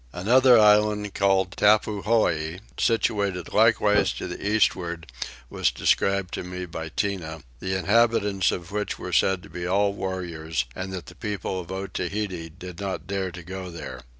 [0.13, 5.05] Another island called Tappuhoi, situated likewise to the eastward,
[5.47, 9.93] was described to me by Tinah, the inhabitants of which were said to be all
[9.93, 14.01] warriors, and that the people of Otaheite did not dare to go there.